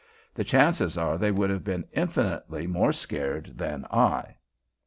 The 0.33 0.43
chances 0.43 0.97
are 0.97 1.15
they 1.15 1.29
would 1.29 1.51
have 1.51 1.63
been 1.63 1.85
infinitely 1.91 2.65
more 2.65 2.91
scared 2.91 3.51
than 3.59 3.85
I! 3.91 4.37